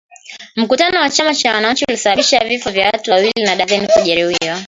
Mkutano 0.55 0.99
wa 0.99 1.09
chama 1.09 1.35
cha 1.35 1.53
wananchi 1.53 1.85
ulisababisha 1.89 2.43
vifo 2.45 2.69
vya 2.71 2.85
watu 2.93 3.11
wawili 3.11 3.43
na 3.45 3.55
dazeni 3.55 3.87
kujeruhiwa 3.87 4.59